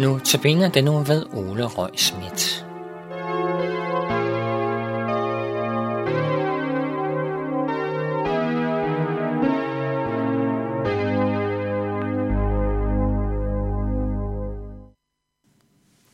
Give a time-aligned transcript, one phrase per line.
[0.00, 2.66] Nu tabiner den nu ved Ole Røg Schmidt.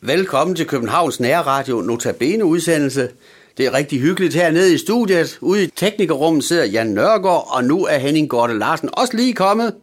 [0.00, 3.08] Velkommen til Københavns Nærradio Notabene udsendelse.
[3.56, 5.38] Det er rigtig hyggeligt hernede i studiet.
[5.40, 9.74] Ude i teknikerrummet sidder Jan Nørgaard, og nu er Henning Gorte Larsen også lige kommet.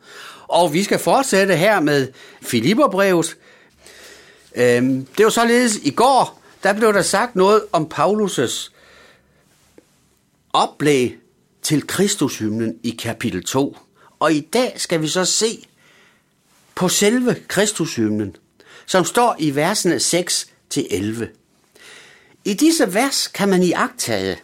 [0.48, 2.08] Og vi skal fortsætte her med
[2.41, 3.38] Filipperbrevet.
[4.55, 8.71] Øhm, det var således i går, der blev der sagt noget om Paulus'
[10.53, 11.17] oplæg
[11.62, 13.77] til Kristushymnen i kapitel 2.
[14.20, 15.67] Og i dag skal vi så se
[16.76, 18.35] på selve Kristushymnen,
[18.85, 21.29] som står i versene 6 til 11.
[22.45, 24.38] I disse vers kan man iagtage,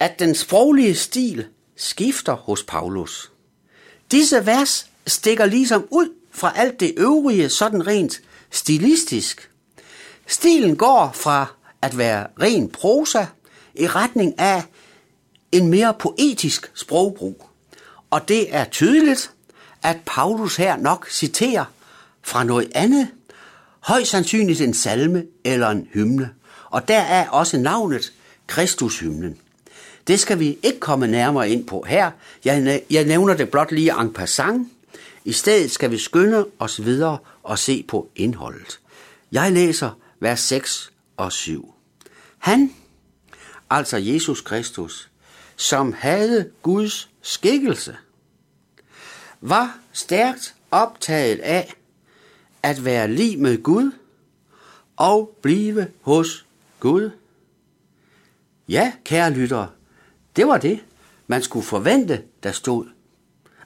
[0.00, 3.32] at den sproglige stil skifter hos Paulus.
[4.10, 8.22] Disse vers stikker ligesom ud fra alt det øvrige sådan rent
[8.54, 9.50] stilistisk.
[10.26, 11.46] Stilen går fra
[11.82, 13.26] at være ren prosa
[13.74, 14.62] i retning af
[15.52, 17.48] en mere poetisk sprogbrug.
[18.10, 19.30] Og det er tydeligt,
[19.82, 21.64] at Paulus her nok citerer
[22.22, 23.08] fra noget andet,
[23.80, 26.30] højst sandsynligt en salme eller en hymne.
[26.70, 28.12] Og der er også navnet
[28.46, 29.38] Kristushymnen.
[30.06, 32.10] Det skal vi ikke komme nærmere ind på her.
[32.90, 34.68] Jeg nævner det blot lige en passant.
[35.24, 38.80] I stedet skal vi skynde os videre og se på indholdet.
[39.32, 41.74] Jeg læser vers 6 og 7.
[42.38, 42.74] Han,
[43.70, 45.10] altså Jesus Kristus,
[45.56, 47.96] som havde Guds skikkelse,
[49.40, 51.74] var stærkt optaget af
[52.62, 53.92] at være lig med Gud
[54.96, 56.46] og blive hos
[56.80, 57.10] Gud.
[58.68, 59.70] Ja, kære lyttere,
[60.36, 60.84] det var det,
[61.26, 62.86] man skulle forvente, der stod.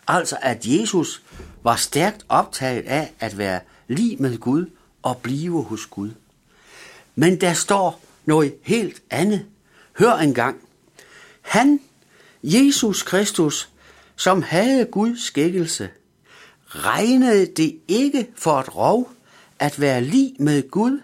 [0.09, 1.23] Altså at Jesus
[1.63, 4.67] var stærkt optaget af at være lige med Gud
[5.03, 6.11] og blive hos Gud.
[7.15, 9.47] Men der står noget helt andet.
[9.99, 10.57] Hør engang.
[11.43, 11.81] Han,
[12.43, 13.69] Jesus Kristus,
[14.17, 15.91] som havde Guds skikkelse,
[16.67, 19.13] regnede det ikke for et rov
[19.59, 21.01] at være lig med Gud,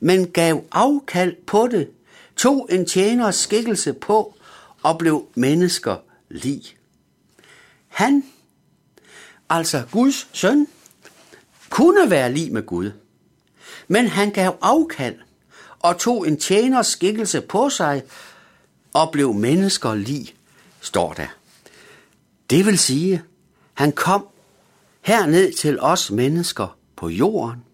[0.00, 1.90] men gav afkald på det,
[2.36, 4.34] tog en tjeners skikkelse på
[4.82, 5.96] og blev mennesker
[6.28, 6.62] lig.
[7.88, 8.24] Han,
[9.52, 10.66] altså Guds søn,
[11.70, 12.90] kunne være lige med Gud,
[13.88, 15.16] men han gav afkald
[15.80, 18.02] og tog en tjeners skikkelse på sig
[18.92, 20.34] og blev mennesker lig,
[20.80, 21.26] står der.
[22.50, 23.22] Det vil sige,
[23.74, 24.26] han kom
[25.02, 27.64] herned til os mennesker på jorden.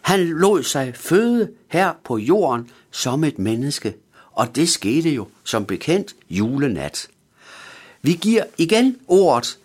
[0.00, 3.94] Han lod sig føde her på jorden som et menneske,
[4.32, 7.08] og det skete jo som bekendt julenat.
[8.02, 9.58] Vi giver igen ordet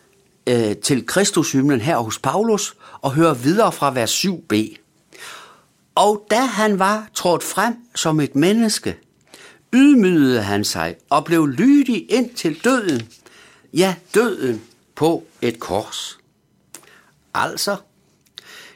[0.48, 4.78] øh, til Kristushymnen her hos Paulus og hører videre fra vers 7b.
[5.96, 8.98] Og da han var trådt frem som et menneske,
[9.74, 13.09] ydmygede han sig og blev lydig ind til døden,
[13.74, 14.62] ja døden
[14.96, 16.20] på et kors.
[17.34, 17.78] Altså,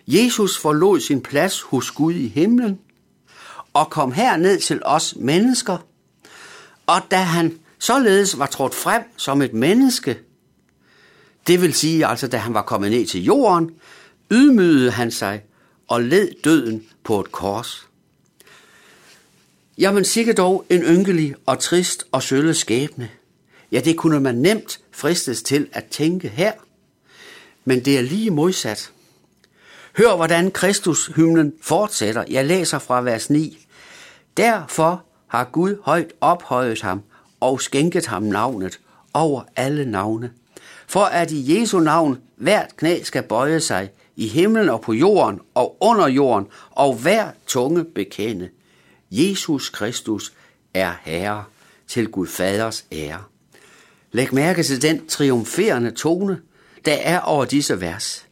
[0.07, 2.79] Jesus forlod sin plads hos Gud i himlen
[3.73, 5.77] og kom herned til os mennesker,
[6.87, 10.19] og da han således var trådt frem som et menneske,
[11.47, 13.71] det vil sige altså, da han var kommet ned til jorden,
[14.31, 15.43] ydmygede han sig
[15.87, 17.87] og led døden på et kors.
[19.77, 23.09] Jamen sikkert dog en ynkelig og trist og sølle skæbne.
[23.71, 26.51] Ja, det kunne man nemt fristes til at tænke her.
[27.65, 28.91] Men det er lige modsat.
[29.97, 32.23] Hør, hvordan Kristus hymnen fortsætter.
[32.29, 33.67] Jeg læser fra vers 9.
[34.37, 37.01] Derfor har Gud højt ophøjet ham
[37.39, 38.79] og skænket ham navnet
[39.13, 40.31] over alle navne.
[40.87, 45.39] For at i Jesu navn hvert knæ skal bøje sig i himlen og på jorden
[45.53, 48.49] og under jorden, og hver tunge bekende.
[49.11, 50.33] Jesus Kristus
[50.73, 51.43] er Herre
[51.87, 53.23] til Gud Faders ære.
[54.11, 56.41] Læg mærke til den triumferende tone,
[56.85, 58.25] der er over disse vers.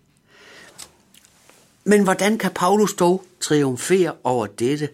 [1.84, 4.90] Men hvordan kan Paulus dog triumfere over dette,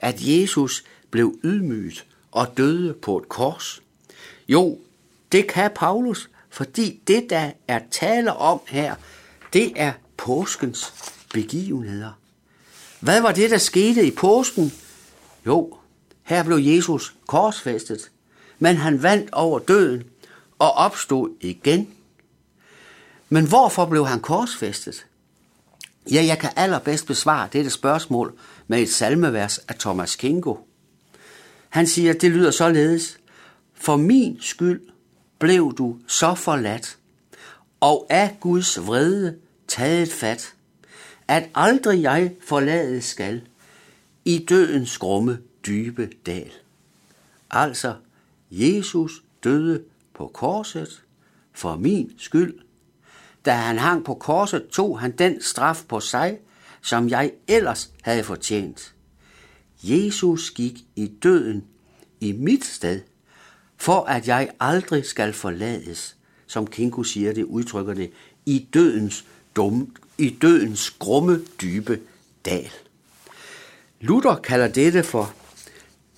[0.00, 3.82] at Jesus blev ydmyget og døde på et kors?
[4.48, 4.78] Jo,
[5.32, 8.94] det kan Paulus, fordi det, der er tale om her,
[9.52, 10.92] det er påskens
[11.32, 12.12] begivenheder.
[13.00, 14.72] Hvad var det, der skete i påsken?
[15.46, 15.76] Jo,
[16.22, 18.10] her blev Jesus korsfæstet,
[18.58, 20.04] men han vandt over døden
[20.58, 21.88] og opstod igen.
[23.28, 25.06] Men hvorfor blev han korsfæstet?
[26.12, 30.56] Ja, jeg kan allerbedst besvare dette spørgsmål med et salmevers af Thomas Kingo.
[31.68, 33.18] Han siger, det lyder således.
[33.74, 34.80] For min skyld
[35.38, 36.98] blev du så forladt,
[37.80, 39.38] og af Guds vrede
[39.68, 40.54] taget fat,
[41.28, 43.42] at aldrig jeg forlade skal
[44.24, 46.52] i dødens grumme dybe dal.
[47.50, 47.94] Altså,
[48.50, 51.02] Jesus døde på korset
[51.52, 52.58] for min skyld.
[53.44, 56.38] Da han hang på korset, tog han den straf på sig,
[56.82, 58.94] som jeg ellers havde fortjent.
[59.82, 61.64] Jesus gik i døden
[62.20, 63.00] i mit sted,
[63.78, 66.16] for at jeg aldrig skal forlades,
[66.46, 68.10] som Kinko siger det, udtrykker det,
[68.46, 69.24] i dødens,
[69.56, 72.00] dum, i dødens grumme dybe
[72.44, 72.70] dal.
[74.00, 75.34] Luther kalder dette for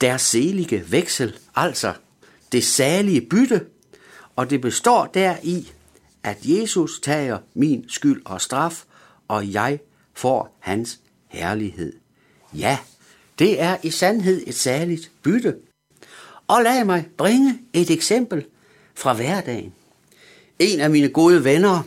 [0.01, 1.95] der selige veksel, altså
[2.53, 3.67] det salige bytte,
[4.37, 5.73] og det består deri,
[6.23, 8.85] at Jesus tager min skyld og straf,
[9.29, 9.79] og jeg
[10.15, 11.93] får hans herlighed.
[12.55, 12.79] Ja,
[13.39, 15.57] det er i sandhed et særligt bytte.
[16.51, 18.47] Og lad mig bringe et eksempel
[18.95, 19.75] fra hverdagen.
[20.59, 21.83] En af mine gode venner,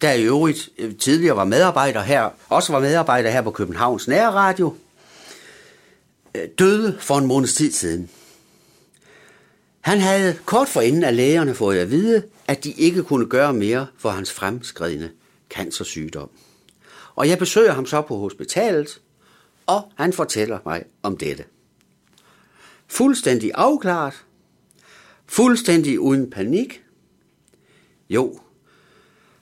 [0.00, 4.74] der i øvrigt øh, tidligere var medarbejder her, også var medarbejder her på Københavns Nærradio,
[6.34, 8.10] øh, døde for en måneds tid siden.
[9.80, 13.86] Han havde kort forinden af lægerne fået at vide, at de ikke kunne gøre mere
[13.98, 15.10] for hans fremskridende
[15.50, 16.30] cancersygdom.
[17.14, 19.00] Og jeg besøger ham så på hospitalet,
[19.66, 21.44] og han fortæller mig om dette.
[22.92, 24.24] Fuldstændig afklaret,
[25.26, 26.82] fuldstændig uden panik.
[28.10, 28.40] Jo,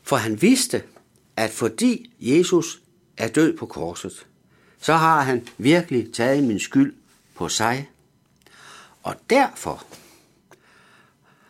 [0.02, 0.82] for han vidste,
[1.37, 2.82] at fordi Jesus
[3.17, 4.26] er død på korset,
[4.81, 6.94] så har han virkelig taget min skyld
[7.35, 7.91] på sig.
[9.02, 9.85] Og derfor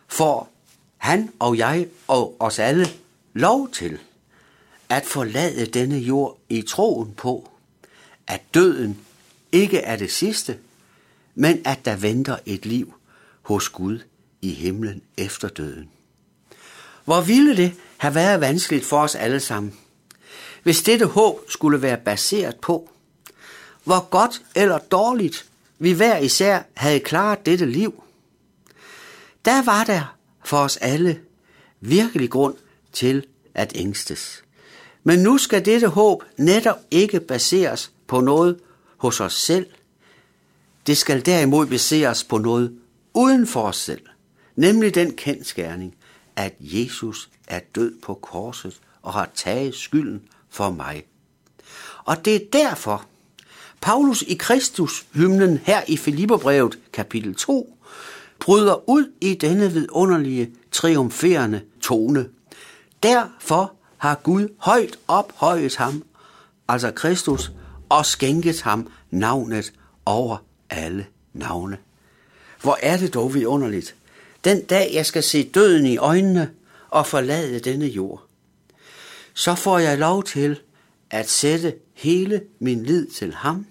[0.07, 0.53] får
[0.97, 2.87] han og jeg og os alle
[3.33, 3.99] lov til
[4.89, 7.49] at forlade denne jord i troen på,
[8.27, 8.99] at døden
[9.51, 10.57] ikke er det sidste,
[11.35, 12.93] men at der venter et liv
[13.41, 13.99] hos Gud
[14.41, 15.89] i himlen efter døden.
[17.05, 19.73] Hvor ville det have været vanskeligt for os alle sammen,
[20.63, 22.89] hvis dette håb skulle være baseret på,
[23.83, 25.45] hvor godt eller dårligt
[25.79, 28.03] vi hver især havde klaret dette liv.
[29.45, 31.19] Der var der for os alle
[31.79, 32.55] virkelig grund
[32.93, 34.43] til at ængstes.
[35.03, 38.59] Men nu skal dette håb netop ikke baseres på noget
[38.97, 39.67] hos os selv.
[40.87, 42.77] Det skal derimod baseres på noget
[43.13, 44.01] uden for os selv,
[44.55, 45.95] nemlig den kendskærning,
[46.35, 51.03] at Jesus er død på korset og har taget skylden for mig.
[52.05, 53.05] Og det er derfor,
[53.81, 57.77] Paulus i Kristus hymnen her i Filipperbrevet kapitel 2
[58.39, 62.29] bryder ud i denne vidunderlige, triumferende tone.
[63.03, 66.03] Derfor har Gud højt ophøjet ham,
[66.67, 67.51] altså Kristus,
[67.89, 69.73] og skænket ham navnet
[70.05, 70.37] over
[70.71, 71.77] alle navne.
[72.61, 73.95] Hvor er det dog vidunderligt.
[74.43, 76.51] Den dag jeg skal se døden i øjnene
[76.89, 78.23] og forlade denne jord,
[79.33, 80.59] så får jeg lov til
[81.09, 83.65] at sætte hele min lid til ham,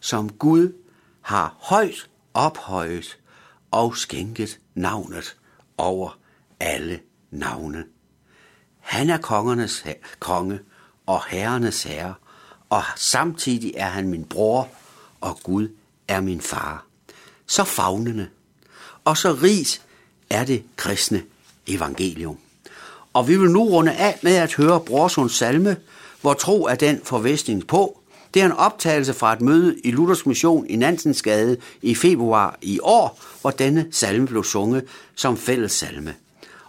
[0.00, 0.72] som Gud
[1.20, 3.18] har højt ophøjet
[3.70, 5.36] og skænket navnet
[5.78, 6.18] over
[6.60, 7.00] alle
[7.30, 7.84] navne.
[8.78, 9.84] Han er kongernes
[10.18, 10.58] konge
[11.06, 12.14] og herrenes herre,
[12.68, 14.68] og samtidig er han min bror,
[15.20, 15.68] og Gud
[16.10, 16.86] er min far.
[17.46, 18.28] Så fagnende
[19.04, 19.82] og så rigt
[20.30, 21.22] er det kristne
[21.66, 22.38] evangelium.
[23.12, 25.76] Og vi vil nu runde af med at høre Brorsunds salme,
[26.20, 28.00] hvor tro er den forvestning på.
[28.34, 32.80] Det er en optagelse fra et møde i Luthers Mission i Nansensgade i februar i
[32.82, 36.14] år, hvor denne salme blev sunget som fælles salme.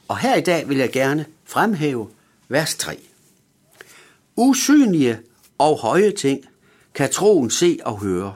[0.08, 2.08] Og her i dag vil jeg gerne fremhæve
[2.50, 3.00] vers 3.
[4.36, 5.20] Usynlige
[5.58, 6.42] og høje ting
[6.96, 8.36] kan troen se og høre,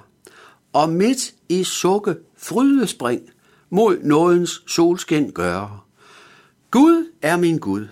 [0.75, 3.21] og midt i sukke frydespring
[3.69, 5.79] mod nådens solskin gøre.
[6.71, 7.87] Gud er min Gud,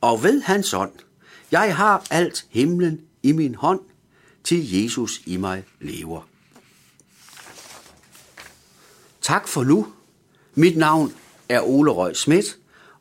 [0.00, 0.92] og ved hans ånd,
[1.50, 3.80] jeg har alt himlen i min hånd,
[4.44, 6.28] til Jesus i mig lever.
[9.20, 9.86] Tak for nu.
[10.54, 11.12] Mit navn
[11.48, 12.58] er Ole Røg Schmidt,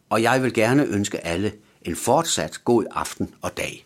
[0.09, 3.85] og jeg vil gerne ønske alle en fortsat god aften og dag.